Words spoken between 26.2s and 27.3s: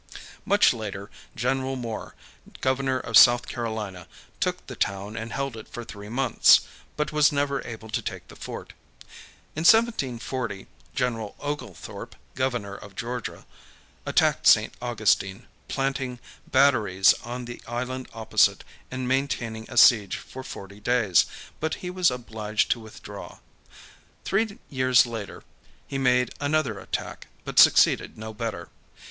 another attack,